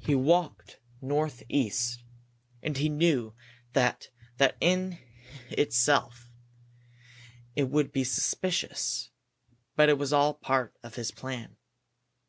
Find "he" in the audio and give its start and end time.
0.00-0.16, 2.76-2.88